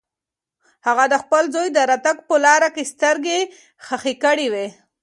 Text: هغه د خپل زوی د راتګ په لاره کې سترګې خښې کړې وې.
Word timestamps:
هغه 0.87 1.05
د 1.09 1.15
خپل 1.23 1.43
زوی 1.55 1.67
د 1.73 1.79
راتګ 1.91 2.17
په 2.27 2.35
لاره 2.45 2.69
کې 2.75 2.83
سترګې 2.93 3.39
خښې 3.85 4.13
کړې 4.23 4.47
وې. 4.53 4.67